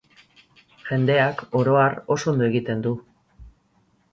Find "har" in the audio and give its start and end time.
1.81-1.99